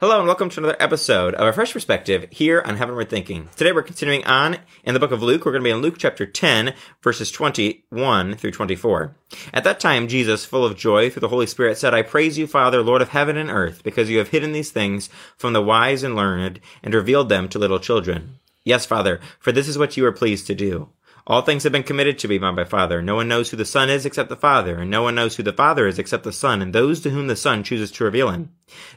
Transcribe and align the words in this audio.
Hello 0.00 0.18
and 0.18 0.26
welcome 0.26 0.50
to 0.50 0.58
another 0.58 0.76
episode 0.80 1.34
of 1.34 1.46
A 1.46 1.52
Fresh 1.52 1.72
Perspective 1.72 2.26
here 2.32 2.60
on 2.66 2.78
Heavenward 2.78 3.08
Thinking. 3.08 3.48
Today 3.54 3.70
we're 3.70 3.84
continuing 3.84 4.24
on 4.24 4.56
in 4.82 4.92
the 4.92 4.98
book 4.98 5.12
of 5.12 5.22
Luke. 5.22 5.44
We're 5.44 5.52
going 5.52 5.62
to 5.62 5.68
be 5.68 5.70
in 5.70 5.82
Luke 5.82 5.98
chapter 5.98 6.26
10, 6.26 6.74
verses 7.00 7.30
21 7.30 8.34
through 8.34 8.50
24. 8.50 9.14
At 9.52 9.62
that 9.62 9.78
time, 9.78 10.08
Jesus, 10.08 10.44
full 10.44 10.64
of 10.64 10.76
joy 10.76 11.10
through 11.10 11.20
the 11.20 11.28
Holy 11.28 11.46
Spirit, 11.46 11.78
said, 11.78 11.94
I 11.94 12.02
praise 12.02 12.36
you, 12.36 12.48
Father, 12.48 12.82
Lord 12.82 13.02
of 13.02 13.10
heaven 13.10 13.36
and 13.36 13.48
earth, 13.48 13.84
because 13.84 14.10
you 14.10 14.18
have 14.18 14.30
hidden 14.30 14.50
these 14.50 14.72
things 14.72 15.10
from 15.36 15.52
the 15.52 15.62
wise 15.62 16.02
and 16.02 16.16
learned 16.16 16.58
and 16.82 16.92
revealed 16.92 17.28
them 17.28 17.48
to 17.50 17.60
little 17.60 17.78
children. 17.78 18.40
Yes, 18.64 18.84
Father, 18.84 19.20
for 19.38 19.52
this 19.52 19.68
is 19.68 19.78
what 19.78 19.96
you 19.96 20.04
are 20.06 20.12
pleased 20.12 20.48
to 20.48 20.56
do. 20.56 20.88
All 21.26 21.40
things 21.40 21.62
have 21.62 21.72
been 21.72 21.82
committed 21.82 22.18
to 22.18 22.28
me 22.28 22.36
by 22.36 22.50
my 22.50 22.64
Father. 22.64 23.00
No 23.00 23.14
one 23.14 23.28
knows 23.28 23.48
who 23.48 23.56
the 23.56 23.64
Son 23.64 23.88
is 23.88 24.04
except 24.04 24.28
the 24.28 24.36
Father, 24.36 24.80
and 24.80 24.90
no 24.90 25.02
one 25.02 25.14
knows 25.14 25.36
who 25.36 25.42
the 25.42 25.54
Father 25.54 25.86
is 25.86 25.98
except 25.98 26.22
the 26.22 26.32
Son, 26.32 26.60
and 26.60 26.74
those 26.74 27.00
to 27.00 27.10
whom 27.10 27.28
the 27.28 27.36
Son 27.36 27.62
chooses 27.62 27.90
to 27.92 28.04
reveal 28.04 28.30
him. 28.30 28.50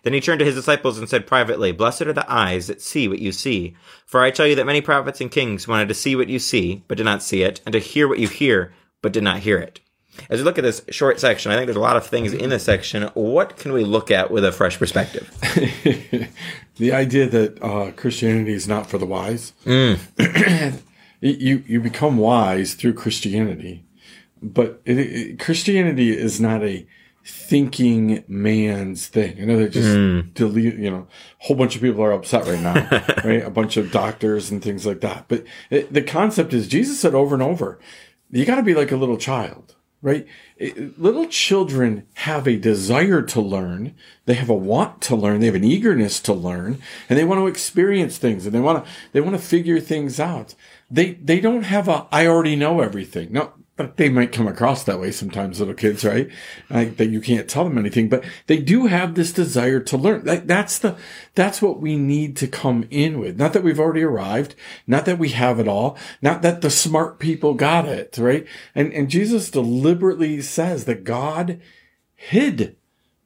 Then 0.04 0.12
he 0.12 0.20
turned 0.20 0.40
to 0.40 0.46
his 0.46 0.56
disciples 0.56 0.98
and 0.98 1.08
said 1.08 1.26
privately, 1.26 1.72
Blessed 1.72 2.02
are 2.02 2.14
the 2.14 2.30
eyes 2.30 2.68
that 2.68 2.82
see 2.82 3.08
what 3.08 3.20
you 3.20 3.32
see. 3.32 3.78
For 4.06 4.22
I 4.22 4.32
tell 4.32 4.46
you 4.46 4.56
that 4.56 4.66
many 4.66 4.82
prophets 4.82 5.22
and 5.22 5.32
kings 5.32 5.70
wanted 5.70 5.88
to 5.88 5.94
see 5.94 6.18
what 6.18 6.28
you 6.28 6.38
see, 6.38 6.84
but 6.90 6.98
did 6.98 7.06
not 7.06 7.24
see 7.24 7.44
it, 7.44 7.62
and 7.66 7.72
to 7.72 7.80
hear 7.80 8.10
what 8.10 8.20
you 8.20 8.28
hear, 8.28 8.74
but 9.02 9.14
did 9.14 9.24
not 9.24 9.40
hear 9.40 9.58
it. 9.58 9.80
As 10.30 10.40
we 10.42 10.44
look 10.44 10.58
at 10.58 10.64
this 10.64 10.82
short 10.90 11.22
section, 11.22 11.52
I 11.52 11.56
think 11.56 11.68
there's 11.68 11.78
a 11.78 11.82
lot 11.82 11.96
of 11.96 12.08
things 12.08 12.34
in 12.34 12.50
this 12.50 12.64
section. 12.64 13.04
What 13.14 13.56
can 13.56 13.72
we 13.72 13.86
look 13.86 14.12
at 14.12 14.32
with 14.32 14.44
a 14.44 14.52
fresh 14.52 14.78
perspective? 14.78 15.30
the 16.76 16.92
idea 16.92 17.28
that 17.30 17.64
uh, 17.64 17.92
Christianity 17.92 18.54
is 18.54 18.68
not 18.68 18.90
for 18.90 18.98
the 18.98 19.06
wise. 19.06 19.54
Mm. 19.66 20.82
you 21.22 21.64
you 21.68 21.82
become 21.82 22.18
wise 22.18 22.74
through 22.74 22.94
Christianity, 22.94 23.86
but 24.42 24.82
it, 24.86 25.00
it, 25.00 25.40
Christianity 25.40 26.16
is 26.16 26.40
not 26.40 26.64
a 26.64 26.88
thinking 27.28 28.24
man's 28.28 29.08
thing. 29.08 29.42
I 29.42 29.46
know 29.46 29.58
they 29.58 29.68
just 29.68 29.90
mm. 29.90 30.34
delete, 30.34 30.76
you 30.76 30.90
know, 30.90 31.08
a 31.42 31.46
whole 31.46 31.58
bunch 31.58 31.76
of 31.76 31.82
people 31.82 32.02
are 32.02 32.14
upset 32.14 32.48
right 32.48 32.62
now, 32.62 32.74
right? 33.26 33.44
A 33.44 33.50
bunch 33.50 33.76
of 33.76 33.92
doctors 33.92 34.50
and 34.50 34.64
things 34.64 34.86
like 34.86 35.02
that. 35.02 35.26
But 35.28 35.44
it, 35.70 35.92
the 35.92 36.02
concept 36.02 36.54
is 36.54 36.70
Jesus 36.70 37.00
said 37.00 37.14
over 37.14 37.36
and 37.36 37.44
over, 37.44 37.80
you 38.32 38.46
got 38.46 38.56
to 38.56 38.64
be 38.64 38.74
like 38.74 38.92
a 38.92 38.98
little 38.98 39.18
child, 39.18 39.76
right? 40.02 40.28
Eh, 40.60 40.72
little 40.98 41.28
children 41.28 42.08
have 42.16 42.48
a 42.48 42.58
desire 42.58 43.22
to 43.22 43.42
learn. 43.42 43.96
They 44.26 44.36
have 44.36 44.50
a 44.50 44.54
want 44.54 45.02
to 45.04 45.16
learn. 45.16 45.40
They 45.40 45.48
have 45.48 45.56
an 45.56 45.64
eagerness 45.64 46.20
to 46.22 46.34
learn 46.34 46.80
and 47.10 47.18
they 47.18 47.26
want 47.26 47.40
to 47.40 47.48
experience 47.48 48.18
things 48.18 48.46
and 48.46 48.54
they 48.54 48.60
want 48.60 48.84
to, 48.84 48.92
they 49.12 49.22
want 49.22 49.36
to 49.36 49.42
figure 49.42 49.80
things 49.80 50.20
out 50.20 50.56
they 50.90 51.14
they 51.14 51.40
don't 51.40 51.64
have 51.64 51.88
a 51.88 52.08
I 52.12 52.28
already 52.28 52.56
know 52.56 52.82
everything. 52.82 53.32
No, 53.32 53.54
but 53.78 53.96
they 53.96 54.10
might 54.10 54.34
come 54.34 54.48
across 54.48 54.84
that 54.84 55.00
way 55.00 55.12
sometimes, 55.12 55.60
little 55.60 55.76
kids, 55.76 56.04
right? 56.04 56.30
Like 56.70 56.98
that 56.98 57.06
you 57.06 57.22
can't 57.22 57.48
tell 57.48 57.64
them 57.64 57.78
anything, 57.78 58.10
but 58.10 58.26
they 58.48 58.58
do 58.58 58.88
have 58.88 59.16
this 59.16 59.32
desire 59.32 59.80
to 59.82 59.98
learn. 59.98 60.26
Like 60.26 60.48
that's 60.48 60.80
the 60.80 60.98
that's 61.36 61.62
what 61.62 61.80
we 61.80 61.96
need 61.96 62.36
to 62.38 62.48
come 62.48 62.86
in 62.90 63.20
with. 63.20 63.38
Not 63.38 63.54
that 63.54 63.64
we've 63.64 63.80
already 63.80 64.04
arrived, 64.04 64.56
not 64.88 65.06
that 65.06 65.20
we 65.20 65.30
have 65.30 65.60
it 65.60 65.68
all, 65.68 65.98
not 66.22 66.42
that 66.42 66.62
the 66.62 66.72
smart 66.72 67.20
people 67.20 67.54
got 67.54 67.86
it, 67.86 68.18
right? 68.18 68.46
And 68.76 68.92
and 68.92 69.10
Jesus 69.10 69.52
deliberately 69.52 70.42
says 70.42 70.86
that 70.86 71.04
God 71.04 71.62
hid 72.16 72.76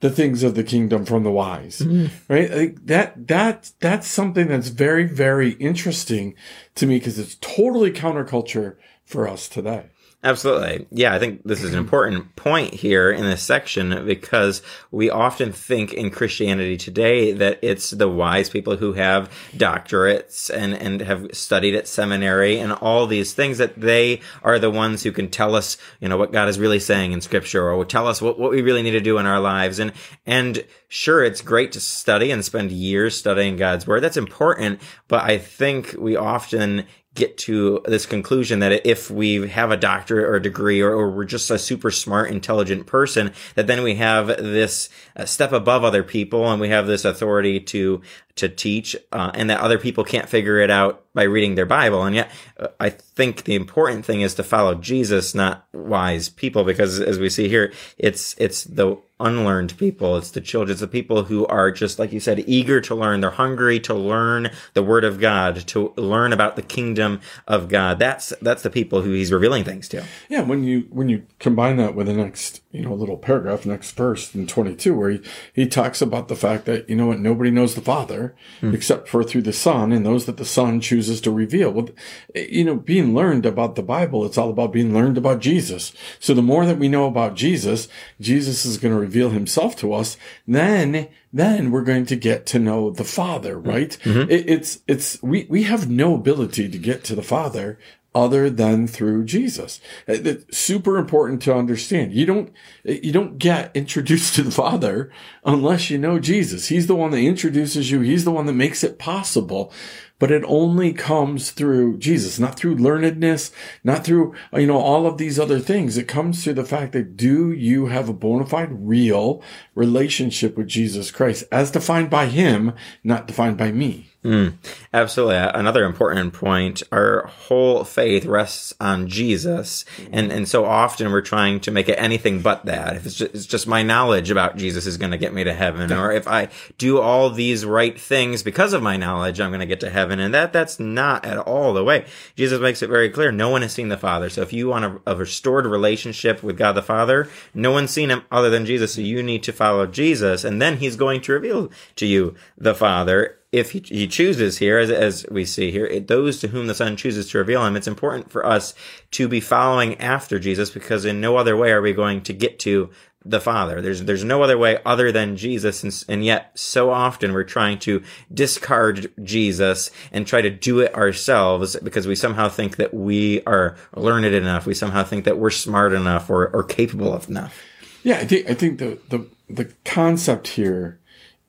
the 0.02 0.10
things 0.10 0.44
of 0.44 0.56
the 0.56 0.64
kingdom 0.64 1.06
from 1.06 1.24
the 1.24 1.32
wise, 1.32 1.80
mm-hmm. 1.80 2.08
right? 2.32 2.52
Like 2.52 2.86
that, 2.88 3.28
that, 3.28 3.72
that's 3.80 4.08
something 4.08 4.48
that's 4.48 4.70
very, 4.70 5.06
very 5.06 5.52
interesting 5.54 6.34
to 6.74 6.88
me 6.88 6.98
because 6.98 7.20
it's 7.20 7.36
totally 7.36 7.92
counterculture 7.92 8.78
for 9.06 9.28
us 9.28 9.48
today. 9.48 9.92
Absolutely. 10.24 10.86
Yeah, 10.92 11.16
I 11.16 11.20
think 11.20 11.42
this 11.44 11.64
is 11.64 11.74
an 11.74 11.80
important 11.84 12.36
point 12.36 12.76
here 12.76 13.10
in 13.10 13.24
this 13.24 13.42
section 13.42 14.06
because 14.06 14.62
we 14.92 15.10
often 15.10 15.52
think 15.52 15.94
in 15.94 16.12
Christianity 16.12 16.78
today 16.78 17.32
that 17.32 17.58
it's 17.64 17.90
the 17.90 18.08
wise 18.08 18.48
people 18.48 18.78
who 18.78 18.94
have 18.94 19.32
doctorates 19.54 20.52
and, 20.56 20.76
and 20.76 21.02
have 21.02 21.30
studied 21.34 21.74
at 21.74 21.88
seminary 21.88 22.60
and 22.60 22.72
all 22.72 23.08
these 23.08 23.34
things 23.34 23.58
that 23.58 23.80
they 23.82 24.22
are 24.44 24.60
the 24.60 24.70
ones 24.70 25.02
who 25.02 25.12
can 25.12 25.28
tell 25.28 25.56
us, 25.56 25.78
you 26.00 26.08
know, 26.08 26.18
what 26.18 26.32
God 26.32 26.50
is 26.50 26.60
really 26.60 26.80
saying 26.80 27.14
in 27.14 27.22
scripture 27.22 27.72
or 27.72 27.84
tell 27.84 28.08
us 28.08 28.22
what, 28.22 28.38
what 28.38 28.52
we 28.52 28.62
really 28.62 28.84
need 28.84 28.92
to 28.92 29.02
do 29.02 29.18
in 29.18 29.26
our 29.26 29.40
lives. 29.40 29.80
And, 29.80 29.92
and 30.28 30.64
sure, 30.88 31.24
it's 31.24 31.42
great 31.42 31.72
to 31.72 31.80
study 31.80 32.30
and 32.30 32.46
spend 32.46 32.72
years 32.72 33.18
studying 33.18 33.56
God's 33.56 33.88
word. 33.88 34.04
That's 34.04 34.18
important. 34.18 34.82
But 35.08 35.24
I 35.24 35.40
think 35.40 35.96
we 35.98 36.16
often 36.16 36.86
get 37.14 37.38
to 37.38 37.82
this 37.86 38.06
conclusion 38.06 38.60
that 38.60 38.88
if 38.88 39.12
we 39.12 39.48
have 39.50 39.70
a 39.70 39.78
doctorate 39.78 40.26
or 40.26 40.36
a 40.36 40.42
degree 40.42 40.80
or, 40.80 40.92
or 40.92 41.12
we're 41.12 41.26
just 41.26 41.52
a 41.52 41.60
super 41.60 41.92
smart, 41.92 42.32
intelligent 42.32 42.88
person, 42.88 43.34
that 43.56 43.68
then 43.68 43.84
we 43.84 43.96
have 43.96 44.28
this 44.28 44.88
uh, 45.18 45.26
step 45.26 45.52
above 45.52 45.84
other 45.84 46.04
people 46.04 46.50
and 46.50 46.62
we 46.62 46.70
have 46.70 46.88
this 46.88 47.04
authority 47.04 47.60
to 47.60 48.02
to 48.36 48.48
teach, 48.48 48.96
uh, 49.12 49.30
and 49.34 49.50
that 49.50 49.60
other 49.60 49.78
people 49.78 50.06
can't 50.06 50.30
figure 50.30 50.60
it 50.60 50.72
out 50.72 51.04
by 51.14 51.24
reading 51.24 51.56
their 51.56 51.66
Bible. 51.66 52.04
And 52.04 52.16
yet, 52.16 52.32
uh, 52.58 52.70
I 52.80 52.90
think 52.90 53.44
the 53.44 53.56
important 53.56 54.06
thing 54.06 54.22
is 54.22 54.36
to 54.36 54.44
follow 54.44 54.74
Jesus, 54.74 55.36
not 55.36 55.68
wise 55.74 56.30
people, 56.30 56.64
because 56.64 57.02
as 57.02 57.20
we 57.20 57.30
see 57.30 57.50
here, 57.50 57.74
it's 57.98 58.36
it's 58.38 58.64
the 58.64 58.98
unlearned 59.22 59.78
people. 59.78 60.18
It's 60.18 60.32
the 60.32 60.42
children. 60.42 60.72
It's 60.72 60.82
the 60.82 60.88
people 60.88 61.24
who 61.24 61.46
are 61.48 61.72
just, 61.72 62.00
like 62.00 62.12
you 62.12 62.20
said, 62.20 62.44
eager 62.48 62.82
to 62.82 62.96
learn. 62.96 63.22
They're 63.22 63.32
hungry 63.32 63.80
to 63.82 63.94
learn 63.94 64.50
the 64.74 64.84
word 64.84 65.04
of 65.04 65.20
God, 65.20 65.68
to 65.68 65.94
learn 65.96 66.34
about 66.34 66.56
the 66.56 66.62
kingdom 66.62 67.22
of 67.48 67.70
God. 67.70 68.00
That's, 68.00 68.34
that's 68.42 68.64
the 68.64 68.70
people 68.70 69.02
who 69.02 69.12
he's 69.12 69.32
revealing 69.32 69.64
things 69.64 69.88
to. 69.90 70.06
Yeah. 70.30 70.42
When 70.42 70.64
you, 70.64 70.88
when 70.90 71.10
you 71.10 71.26
combine 71.40 71.78
that 71.78 71.96
with 71.96 72.08
the 72.08 72.14
next, 72.14 72.61
you 72.72 72.84
know, 72.84 72.94
a 72.94 72.96
little 72.96 73.18
paragraph, 73.18 73.66
next 73.66 73.92
verse 73.92 74.34
in 74.34 74.48
22, 74.48 74.94
where 74.98 75.10
he, 75.10 75.22
he 75.54 75.68
talks 75.68 76.02
about 76.02 76.30
the 76.30 76.36
fact 76.36 76.66
that, 76.66 76.90
you 76.90 76.96
know 76.96 77.08
what, 77.08 77.20
nobody 77.20 77.52
knows 77.52 77.76
the 77.76 77.82
Father 77.82 78.34
hmm. 78.62 78.74
except 78.74 79.10
for 79.10 79.24
through 79.24 79.42
the 79.42 79.54
Son 79.54 79.92
and 79.92 80.06
those 80.06 80.26
that 80.26 80.38
the 80.38 80.46
Son 80.46 80.80
chooses 80.80 81.20
to 81.22 81.32
reveal. 81.32 81.72
Well, 81.72 81.90
you 82.34 82.64
know, 82.64 82.76
being 82.76 83.14
learned 83.14 83.46
about 83.46 83.76
the 83.76 83.84
Bible, 83.84 84.26
it's 84.26 84.38
all 84.38 84.50
about 84.50 84.72
being 84.72 84.94
learned 84.94 85.18
about 85.18 85.42
Jesus. 85.42 85.92
So 86.20 86.34
the 86.34 86.42
more 86.42 86.66
that 86.66 86.80
we 86.80 86.88
know 86.88 87.08
about 87.08 87.36
Jesus, 87.36 87.90
Jesus 88.20 88.66
is 88.66 88.78
going 88.78 88.94
to 88.94 89.00
reveal 89.00 89.32
himself 89.32 89.76
to 89.78 89.94
us, 89.94 90.18
then, 90.48 91.10
then 91.34 91.72
we're 91.72 91.82
going 91.84 92.06
to 92.06 92.16
get 92.16 92.46
to 92.48 92.60
know 92.60 92.90
the 92.90 93.04
Father, 93.04 93.60
right? 93.60 93.98
Mm-hmm. 94.04 94.32
It, 94.32 94.50
it's, 94.50 94.80
it's, 94.88 95.22
we, 95.22 95.46
we 95.50 95.64
have 95.64 95.90
no 95.90 96.16
ability 96.16 96.70
to 96.70 96.78
get 96.78 97.04
to 97.06 97.16
the 97.16 97.22
Father 97.22 97.78
other 98.14 98.50
than 98.50 98.88
through 98.88 99.26
Jesus. 99.26 99.80
Uh, 100.08 100.14
it's 100.14 100.58
super 100.58 100.98
important 100.98 101.42
to 101.44 101.56
understand. 101.56 102.14
You 102.14 102.26
don't, 102.26 102.54
you 102.84 103.12
don't 103.12 103.38
get 103.38 103.72
introduced 103.76 104.36
to 104.36 104.44
the 104.44 104.52
Father 104.52 105.12
unless 105.44 105.90
you 105.90 105.98
know 105.98 106.20
Jesus. 106.20 106.68
He's 106.68 106.88
the 106.88 106.96
one 106.96 107.12
that 107.12 107.20
introduces 107.20 107.92
you. 107.92 108.02
He's 108.02 108.26
the 108.26 108.32
one 108.32 108.46
that 108.46 108.54
makes 108.54 108.84
it 108.84 109.00
possible 109.00 109.74
but 110.22 110.30
it 110.30 110.44
only 110.46 110.94
comes 110.94 111.50
through 111.50 111.98
Jesus, 111.98 112.38
not 112.38 112.56
through 112.56 112.76
learnedness, 112.76 113.52
not 113.84 114.06
through, 114.06 114.36
you 114.54 114.68
know, 114.68 114.78
all 114.78 115.08
of 115.08 115.18
these 115.18 115.40
other 115.40 115.60
things. 115.60 115.98
It 115.98 116.08
comes 116.08 116.44
through 116.44 116.54
the 116.54 116.64
fact 116.64 116.92
that 116.92 117.18
do 117.18 117.52
you 117.52 117.88
have 117.88 118.08
a 118.08 118.14
bona 118.14 118.46
fide 118.46 118.88
real 118.88 119.42
relationship 119.74 120.56
with 120.56 120.68
Jesus 120.68 121.10
Christ 121.10 121.46
as 121.52 121.72
defined 121.72 122.12
by 122.12 122.28
him, 122.28 122.74
not 123.04 123.26
defined 123.26 123.58
by 123.58 123.72
me? 123.72 124.11
Mm, 124.24 124.54
absolutely. 124.94 125.38
Another 125.38 125.84
important 125.84 126.34
point. 126.34 126.84
Our 126.92 127.26
whole 127.26 127.84
faith 127.84 128.24
rests 128.26 128.72
on 128.80 129.08
Jesus. 129.08 129.84
And, 130.12 130.32
and 130.32 130.48
so 130.48 130.64
often 130.64 131.12
we're 131.12 131.22
trying 131.22 131.60
to 131.62 131.72
make 131.72 131.90
it 131.90 131.96
anything 131.96 132.42
but 132.44 132.66
that. 132.66 132.96
If 132.98 133.08
it's 133.08 133.16
just, 133.16 133.34
it's 133.34 133.46
just 133.48 133.66
my 133.66 133.82
knowledge 133.82 134.30
about 134.30 134.58
Jesus 134.58 134.86
is 134.86 134.98
going 134.98 135.12
to 135.12 135.18
get 135.18 135.34
me 135.34 135.44
to 135.44 135.54
heaven. 135.54 135.92
Or 135.92 136.12
if 136.12 136.28
I 136.28 136.50
do 136.78 137.00
all 137.00 137.32
these 137.32 137.66
right 137.66 138.00
things 138.00 138.44
because 138.44 138.74
of 138.74 138.84
my 138.84 138.96
knowledge, 138.96 139.42
I'm 139.42 139.50
going 139.50 139.60
to 139.60 139.66
get 139.66 139.80
to 139.80 139.90
heaven. 139.90 140.20
And 140.20 140.36
that, 140.36 140.54
that's 140.54 140.80
not 140.80 141.26
at 141.26 141.40
all 141.40 141.74
the 141.74 141.84
way. 141.84 142.06
Jesus 142.36 142.62
makes 142.62 142.84
it 142.84 142.90
very 142.90 143.10
clear. 143.10 143.32
No 143.32 143.50
one 143.50 143.64
has 143.64 143.74
seen 143.74 143.90
the 143.90 143.98
Father. 143.98 144.30
So 144.30 144.44
if 144.44 144.54
you 144.54 144.68
want 144.68 144.86
a, 144.86 145.14
a 145.14 145.16
restored 145.16 145.66
relationship 145.66 146.44
with 146.44 146.60
God 146.60 146.74
the 146.74 146.84
Father, 146.84 147.28
no 147.56 147.72
one's 147.72 147.90
seen 147.90 148.12
him 148.12 148.22
other 148.32 148.52
than 148.52 148.68
Jesus. 148.68 148.94
So 148.94 149.02
you 149.02 149.24
need 149.24 149.42
to 149.44 149.52
follow 149.52 149.88
Jesus. 149.88 150.44
And 150.44 150.62
then 150.62 150.78
he's 150.78 150.96
going 150.96 151.22
to 151.22 151.34
reveal 151.34 151.72
to 151.96 152.06
you 152.06 152.36
the 152.56 152.76
Father 152.76 153.40
if 153.52 153.72
he, 153.72 153.80
he 153.80 154.08
chooses 154.08 154.60
here, 154.60 154.78
as, 154.78 154.90
as 154.90 155.26
we 155.30 155.44
see 155.44 155.72
here, 155.72 155.86
it, 155.86 156.08
those 156.08 156.40
to 156.40 156.48
whom 156.48 156.68
the 156.68 156.76
Son 156.76 156.96
chooses 156.96 157.30
to 157.30 157.38
reveal 157.38 157.66
him, 157.66 157.76
it's 157.76 157.88
important 157.88 158.32
for 158.32 158.46
us 158.46 158.74
to 159.12 159.28
be 159.28 159.42
following 159.42 160.00
after 160.00 160.40
Jesus 160.40 160.70
because 160.70 161.04
in 161.04 161.20
no 161.20 161.36
other 161.36 161.58
way 161.58 161.72
are 161.72 161.82
we 161.82 161.92
going 161.92 162.22
to 162.22 162.34
get 162.34 162.60
to 162.60 162.90
the 163.24 163.42
Father. 163.42 163.82
There's 163.82 164.04
there's 164.04 164.24
no 164.24 164.42
other 164.42 164.58
way 164.58 164.80
other 164.84 165.12
than 165.12 165.38
Jesus, 165.38 165.84
and, 165.84 166.06
and 166.10 166.26
yet 166.26 166.58
so 166.58 166.90
often 166.90 167.34
we're 167.34 167.44
trying 167.44 167.78
to 167.80 168.02
discard 168.34 169.12
Jesus 169.24 169.92
and 170.12 170.26
try 170.26 170.42
to 170.42 170.50
do 170.50 170.80
it 170.80 170.96
ourselves 170.96 171.76
because 171.84 172.08
we 172.08 172.16
somehow 172.16 172.50
think 172.50 172.78
that 172.78 172.94
we 172.94 173.44
are 173.44 173.76
learned 173.96 174.26
enough. 174.26 174.66
We 174.66 174.74
somehow 174.74 175.04
think 175.04 175.26
that 175.26 175.38
we're 175.38 175.52
smart 175.52 175.94
enough 175.94 176.30
or, 176.30 176.48
or 176.48 176.64
capable 176.64 177.14
of 177.14 177.30
enough. 177.30 177.62
Yeah, 178.02 178.18
I 178.18 178.26
think 178.26 178.50
I 178.50 178.54
think 178.56 178.80
the 178.80 178.98
the 179.10 179.28
the 179.48 179.72
concept 179.86 180.48
here 180.48 181.00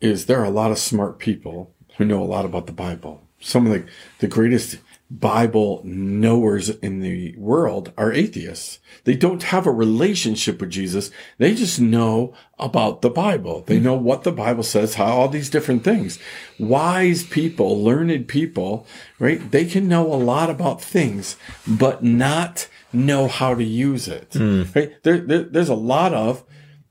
is 0.00 0.26
there 0.26 0.40
are 0.40 0.44
a 0.44 0.50
lot 0.50 0.72
of 0.72 0.78
smart 0.78 1.18
people 1.18 1.72
who 1.98 2.04
know 2.04 2.22
a 2.22 2.24
lot 2.24 2.44
about 2.44 2.66
the 2.66 2.72
Bible. 2.72 3.22
Some 3.40 3.66
of 3.66 3.72
the, 3.72 3.86
the 4.20 4.28
greatest 4.28 4.78
Bible 5.10 5.82
knowers 5.84 6.70
in 6.70 7.00
the 7.00 7.34
world 7.36 7.92
are 7.98 8.12
atheists. 8.12 8.78
They 9.04 9.14
don't 9.14 9.42
have 9.42 9.66
a 9.66 9.72
relationship 9.72 10.60
with 10.60 10.70
Jesus. 10.70 11.10
They 11.36 11.54
just 11.54 11.78
know 11.80 12.32
about 12.58 13.02
the 13.02 13.10
Bible. 13.10 13.62
They 13.66 13.78
know 13.78 13.94
what 13.94 14.22
the 14.22 14.32
Bible 14.32 14.62
says, 14.62 14.94
how 14.94 15.06
all 15.06 15.28
these 15.28 15.50
different 15.50 15.84
things. 15.84 16.18
Wise 16.58 17.24
people, 17.24 17.82
learned 17.82 18.26
people, 18.26 18.86
right? 19.18 19.50
They 19.50 19.66
can 19.66 19.86
know 19.86 20.06
a 20.06 20.16
lot 20.16 20.48
about 20.48 20.80
things, 20.80 21.36
but 21.66 22.02
not 22.02 22.68
know 22.92 23.28
how 23.28 23.54
to 23.54 23.64
use 23.64 24.08
it. 24.08 24.30
Mm. 24.30 24.74
Right? 24.74 25.02
There, 25.02 25.18
there, 25.18 25.42
there's 25.42 25.68
a 25.68 25.74
lot 25.74 26.14
of 26.14 26.44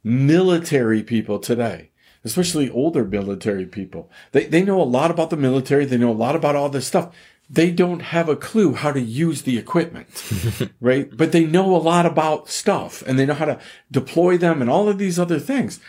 military 0.03 1.01
people 1.01 1.39
today 1.39 1.91
especially 2.24 2.70
older 2.70 3.04
military 3.04 3.66
people. 3.66 4.10
They, 4.32 4.46
they 4.46 4.64
know 4.64 4.82
a 4.82 4.84
lot 4.84 5.12
about 5.12 5.30
the 5.30 5.38
military. 5.38 5.86
They 5.86 5.98
know 5.98 6.12
a 6.12 6.14
lot 6.14 6.36
about 6.36 6.56
all 6.56 6.70
this 6.70 6.88
stuff 6.88 7.12
they 7.52 7.70
don't 7.70 8.00
have 8.00 8.30
a 8.30 8.36
clue 8.36 8.76
how 8.76 8.94
to 8.94 9.02
use 9.02 9.42
the 9.42 9.58
equipment, 9.58 10.08
right? 10.82 11.16
But 11.16 11.34
they 11.34 11.46
know 11.46 11.76
a 11.76 11.78
lot 11.78 12.06
about 12.06 12.50
stuff 12.50 13.04
and 13.06 13.20
they 13.20 13.26
know 13.26 13.34
how 13.34 13.46
to 13.46 13.60
deploy 13.92 14.38
them 14.38 14.62
and 14.62 14.70
all 14.70 14.88
of 14.88 14.98
these 14.98 15.20
other 15.20 15.38
things. 15.38 15.82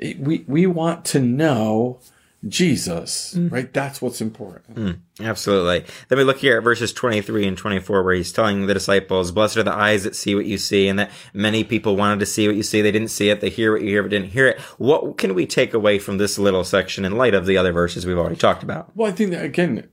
We, 0.00 0.44
we 0.48 0.66
want 0.66 1.04
to 1.06 1.20
know 1.20 2.00
Jesus, 2.48 3.34
mm. 3.34 3.50
right? 3.50 3.72
That's 3.72 4.02
what's 4.02 4.20
important. 4.20 4.74
Mm, 4.74 4.98
absolutely. 5.20 5.84
Then 6.08 6.18
we 6.18 6.24
look 6.24 6.38
here 6.38 6.58
at 6.58 6.64
verses 6.64 6.92
23 6.92 7.46
and 7.46 7.56
24 7.56 8.02
where 8.02 8.14
he's 8.14 8.32
telling 8.32 8.66
the 8.66 8.74
disciples, 8.74 9.32
blessed 9.32 9.56
are 9.56 9.62
the 9.62 9.72
eyes 9.72 10.04
that 10.04 10.14
see 10.14 10.34
what 10.34 10.46
you 10.46 10.58
see 10.58 10.88
and 10.88 10.98
that 10.98 11.10
many 11.32 11.64
people 11.64 11.96
wanted 11.96 12.20
to 12.20 12.26
see 12.26 12.46
what 12.46 12.56
you 12.56 12.62
see. 12.62 12.82
They 12.82 12.92
didn't 12.92 13.08
see 13.08 13.30
it. 13.30 13.40
They 13.40 13.50
hear 13.50 13.72
what 13.72 13.82
you 13.82 13.88
hear, 13.88 14.02
but 14.02 14.10
didn't 14.10 14.30
hear 14.30 14.48
it. 14.48 14.60
What 14.78 15.16
can 15.16 15.34
we 15.34 15.46
take 15.46 15.74
away 15.74 15.98
from 15.98 16.18
this 16.18 16.38
little 16.38 16.64
section 16.64 17.04
in 17.04 17.16
light 17.16 17.34
of 17.34 17.46
the 17.46 17.56
other 17.56 17.72
verses 17.72 18.06
we've 18.06 18.18
already 18.18 18.36
talked 18.36 18.62
about? 18.62 18.94
Well, 18.94 19.10
I 19.10 19.14
think 19.14 19.30
that 19.30 19.44
again, 19.44 19.88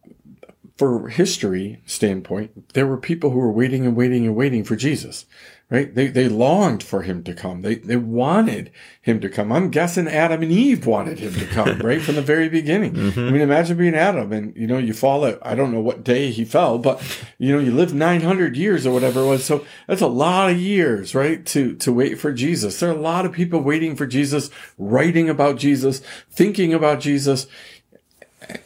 for 0.78 1.10
history 1.10 1.82
standpoint, 1.86 2.74
there 2.74 2.88
were 2.88 2.98
people 2.98 3.30
who 3.30 3.40
were 3.40 3.52
waiting 3.52 3.86
and 3.86 3.96
waiting 3.96 4.26
and 4.26 4.36
waiting 4.36 4.64
for 4.64 4.76
Jesus, 4.76 5.26
right? 5.72 5.96
They, 5.96 6.08
they 6.08 6.28
longed 6.28 6.84
for 6.84 7.02
him 7.02 7.24
to 7.24 7.34
come. 7.34 7.62
They, 7.62 7.76
they 7.76 7.96
wanted 7.96 8.72
him 9.02 9.22
to 9.22 9.30
come. 9.30 9.52
I'm 9.52 9.72
guessing 9.72 10.08
Adam 10.08 10.44
and 10.44 10.52
Eve 10.52 10.86
wanted 10.86 11.18
him 11.18 11.34
to 11.34 11.46
come, 11.48 11.80
right? 11.84 12.02
From 12.02 12.16
the 12.16 12.22
very 12.22 12.50
beginning. 12.50 12.94
Mm-hmm. 12.94 13.20
I 13.20 13.32
mean, 13.32 13.42
imagine 13.42 13.78
being 13.78 13.96
Adam 13.96 14.34
and, 14.34 14.56
you 14.56 14.68
know, 14.68 14.78
you 14.78 14.94
fall 14.94 15.26
at, 15.26 15.40
I 15.42 15.56
don't 15.56 15.72
know 15.72 15.80
what 15.80 16.04
day 16.04 16.30
he 16.30 16.46
fell, 16.46 16.78
but, 16.78 17.02
you 17.40 17.54
know, 17.54 17.60
you 17.60 17.72
live 17.72 17.94
900 17.94 18.58
years 18.58 18.86
or 18.86 18.94
whatever 18.94 19.22
it 19.22 19.28
was. 19.28 19.46
So 19.46 19.66
that's 19.88 20.02
a 20.02 20.08
lot 20.08 20.52
of 20.52 20.58
years, 20.60 21.16
right? 21.16 21.46
To, 21.48 21.74
to 21.78 21.94
wait 21.94 22.20
for 22.20 22.34
Jesus. 22.34 22.80
There 22.80 22.90
are 22.90 22.96
a 22.96 23.00
lot 23.00 23.26
of 23.26 23.32
people 23.32 23.62
waiting 23.62 23.96
for 23.96 24.06
Jesus, 24.06 24.52
writing 24.78 25.30
about 25.30 25.58
Jesus, 25.58 26.02
thinking 26.30 26.74
about 26.74 27.00
Jesus 27.00 27.48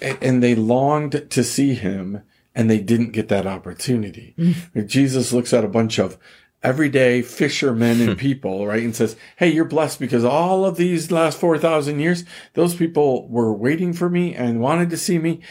and 0.02 0.42
they 0.42 0.56
longed 0.56 1.30
to 1.30 1.44
see 1.44 1.74
him 1.74 2.24
and 2.54 2.70
they 2.70 2.80
didn't 2.80 3.12
get 3.12 3.28
that 3.28 3.46
opportunity. 3.46 4.34
Mm. 4.38 4.88
Jesus 4.88 5.34
looks 5.34 5.54
at 5.54 5.66
a 5.66 5.70
bunch 5.70 6.00
of 6.00 6.18
everyday 6.66 7.22
fishermen 7.22 8.02
and 8.02 8.18
people, 8.18 8.66
right? 8.66 8.84
And 8.84 8.96
says, 8.96 9.16
Hey, 9.38 9.50
you're 9.50 9.66
blessed 9.66 10.00
because 10.00 10.24
all 10.24 10.66
of 10.66 10.78
these 10.78 11.12
last 11.12 11.40
4,000 11.40 12.00
years, 12.00 12.26
those 12.54 12.76
people 12.76 13.28
were 13.28 13.54
waiting 13.54 13.94
for 13.94 14.10
me 14.10 14.34
and 14.34 14.60
wanted 14.60 14.90
to 14.90 14.98
see 14.98 15.20
me 15.20 15.42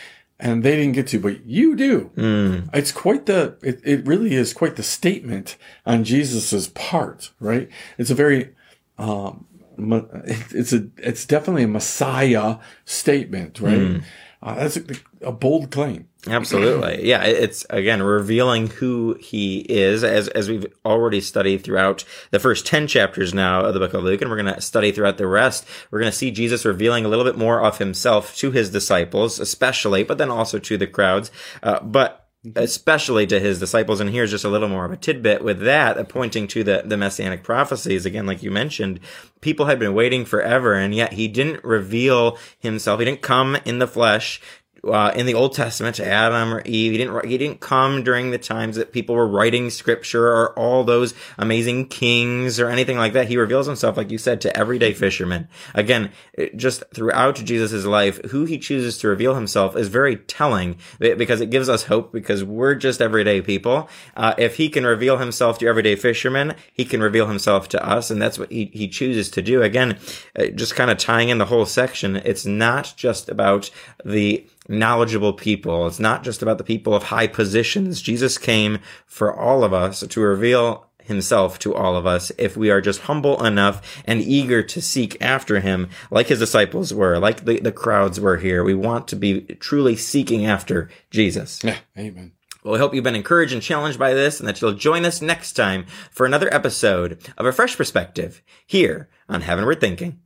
and 0.41 0.63
they 0.63 0.77
didn't 0.77 0.93
get 0.93 1.07
to, 1.09 1.21
but 1.21 1.47
you 1.47 1.77
do. 1.77 2.11
Mm. 2.17 2.69
It's 2.75 2.91
quite 2.91 3.27
the, 3.27 3.57
it, 3.63 3.81
it 3.85 4.07
really 4.07 4.35
is 4.35 4.53
quite 4.53 4.77
the 4.77 4.83
statement 4.83 5.57
on 5.87 6.03
Jesus's 6.03 6.69
part, 6.69 7.31
right? 7.39 7.69
It's 7.99 8.11
a 8.11 8.15
very, 8.15 8.53
um, 8.99 9.47
it's 9.77 10.73
a 10.73 10.87
it's 10.99 11.27
definitely 11.27 11.65
a 11.65 11.69
messiah 11.69 12.57
statement 12.85 13.61
right 13.61 13.79
mm. 13.79 14.03
uh, 14.43 14.55
that's 14.55 14.79
a, 15.25 15.33
bold 15.33 15.71
claim 15.71 16.09
absolutely 16.27 17.05
yeah 17.09 17.23
it's 17.23 17.67
again 17.71 18.03
revealing 18.03 18.69
who 18.69 19.17
he 19.21 19.61
is 19.61 20.03
as 20.05 20.29
as 20.29 20.49
we've 20.49 20.67
already 20.85 21.21
studied 21.21 21.63
throughout 21.63 22.05
the 22.31 22.41
first 22.41 22.67
10 22.67 22.87
chapters 22.87 23.35
now 23.35 23.65
of 23.65 23.75
the 23.75 23.81
book 23.81 23.95
of 23.95 24.03
luke 24.03 24.21
and 24.21 24.31
we're 24.31 24.41
going 24.41 24.55
to 24.55 24.61
study 24.61 24.93
throughout 24.93 25.19
the 25.19 25.27
rest 25.27 25.67
we're 25.91 26.01
going 26.01 26.11
to 26.11 26.17
see 26.17 26.31
jesus 26.31 26.65
revealing 26.65 27.05
a 27.05 27.09
little 27.09 27.25
bit 27.25 27.37
more 27.37 27.61
of 27.61 27.79
himself 27.79 28.37
to 28.37 28.51
his 28.51 28.71
disciples 28.71 29.39
especially 29.39 30.03
but 30.03 30.19
then 30.19 30.31
also 30.31 30.59
to 30.59 30.77
the 30.77 30.87
crowds 30.87 31.31
uh, 31.63 31.81
but 31.81 32.25
especially 32.57 33.27
to 33.27 33.41
his 33.41 33.59
disciples. 33.59 34.01
And 34.01 34.11
here's 34.11 34.31
just 34.31 34.45
a 34.45 34.49
little 34.49 34.69
more 34.69 34.85
of 34.85 34.93
a 34.93 34.97
tidbit 34.97 35.43
with 35.43 35.61
that, 35.61 36.09
pointing 36.09 36.47
to 36.49 36.63
the, 36.63 36.83
the 36.85 36.97
messianic 36.97 37.43
prophecies. 37.43 38.05
Again, 38.05 38.27
like 38.27 38.43
you 38.43 38.51
mentioned, 38.51 39.01
people 39.41 39.67
had 39.67 39.79
been 39.79 39.95
waiting 39.95 40.25
forever, 40.25 40.75
and 40.75 40.95
yet 40.95 41.15
he 41.15 41.29
didn't 41.29 41.65
reveal 41.65 42.39
himself. 42.59 43.01
He 43.01 43.07
didn't 43.07 43.23
come 43.23 43.57
in 43.65 43.79
the 43.79 43.89
flesh 43.89 44.41
uh, 44.87 45.13
in 45.15 45.27
the 45.27 45.35
Old 45.35 45.55
Testament 45.55 45.97
to 45.97 46.07
Adam 46.07 46.53
or 46.53 46.63
Eve. 46.65 46.93
He 46.93 46.99
didn't 46.99 47.27
he 47.27 47.39
didn't 47.39 47.61
come 47.61 48.03
during 48.03 48.31
the 48.31 48.39
times 48.39 48.77
that 48.77 48.93
people 48.93 49.15
were 49.15 49.27
writing 49.27 49.71
scripture 49.71 50.27
or 50.27 50.59
all 50.59 50.85
those 50.85 51.15
amazing 51.39 51.89
kings 51.89 52.61
or 52.61 52.69
anything 52.69 52.97
like 52.97 53.13
that. 53.13 53.29
He 53.29 53.37
reveals 53.37 53.67
himself, 53.67 53.97
like 53.97 54.11
you 54.11 54.19
said, 54.19 54.41
to 54.43 54.57
everyday 54.57 54.93
fishermen. 54.93 55.49
Again, 55.75 56.11
just 56.57 56.85
throughout 56.95 57.37
Jesus' 57.37 57.85
life, 57.85 58.23
who 58.31 58.45
he 58.45 58.59
chooses 58.59 58.99
to 58.99 59.09
reveal 59.09 59.35
himself 59.35 59.77
is 59.77 59.89
very 59.89 60.17
telling 60.17 60.77
because 60.99 61.41
it 61.41 61.51
gives 61.51 61.69
us 61.69 61.85
hope 61.85 62.13
because 62.13 62.45
we're 62.45 62.75
just 62.75 63.01
everyday 63.01 63.41
people. 63.41 63.89
Uh, 64.17 64.35
if 64.39 64.57
he 64.57 64.69
can 64.69 64.85
reveal 64.85 65.19
himself 65.19 65.59
to 65.59 65.67
everyday 65.67 65.97
fishermen, 65.97 66.55
he 66.73 66.85
can 66.85 67.01
reveal 67.01 67.27
himself 67.27 67.69
to 67.69 67.87
us, 67.87 68.11
and 68.11 68.21
that's 68.21 68.39
what 68.39 68.51
he, 68.51 68.71
he 68.73 68.89
chooses 68.89 69.31
to 69.31 69.43
do. 69.43 69.63
Again, 69.63 69.99
uh, 70.39 70.47
just 70.47 70.75
kind 70.75 70.91
of 70.91 70.99
tying 70.99 71.29
in 71.29 71.39
the 71.39 71.47
whole 71.47 71.67
section, 71.67 72.17
it's 72.17 72.47
not 72.47 72.95
just 72.97 73.29
about 73.29 73.71
the 74.05 74.47
knowledgeable 74.69 75.33
people. 75.33 75.87
It's 75.87 76.01
not 76.01 76.25
just 76.25 76.43
about 76.43 76.59
the 76.59 76.65
people 76.65 76.95
of 76.95 77.05
high 77.05 77.27
positions. 77.27 78.03
Jesus 78.03 78.39
came 78.39 78.79
for 79.07 79.35
all 79.35 79.65
of 79.65 79.73
us 79.73 80.01
to 80.01 80.21
reveal 80.21 80.87
himself 81.05 81.59
to 81.59 81.75
all 81.75 81.97
of 81.97 82.07
us 82.07 82.33
if 82.39 82.57
we 82.57 82.71
are 82.71 82.81
just 82.81 83.03
humble 83.03 83.45
enough 83.45 84.03
and 84.07 84.23
eager 84.23 84.63
to 84.63 84.81
seek 84.81 85.21
after 85.21 85.61
him 85.61 85.89
like 86.11 86.29
his 86.29 86.39
disciples 86.39 86.93
were, 86.93 87.19
like 87.19 87.45
the, 87.45 87.61
the 87.61 87.73
crowds 87.73 88.19
were 88.19 88.39
here. 88.39 88.65
We 88.65 88.75
want 88.75 89.07
to 89.09 89.17
be 89.17 89.43
truly 89.61 89.97
seeking 89.97 90.47
after 90.47 90.89
Jesus. 91.11 91.63
Yeah, 91.63 91.77
amen. 91.97 92.33
Well, 92.63 92.73
we 92.73 92.79
hope 92.79 92.95
you've 92.95 93.05
been 93.05 93.15
encouraged 93.15 93.53
and 93.53 93.61
challenged 93.61 93.99
by 93.99 94.15
this 94.15 94.41
and 94.41 94.49
that 94.49 94.63
you'll 94.63 94.73
join 94.73 95.05
us 95.05 95.21
next 95.21 95.53
time 95.53 95.85
for 96.11 96.25
another 96.25 96.53
episode 96.53 97.19
of 97.37 97.45
A 97.45 97.53
Fresh 97.53 97.77
Perspective 97.77 98.43
here 98.67 99.11
on 99.29 99.43
Heavenward 99.43 99.81
Thinking. 99.81 100.21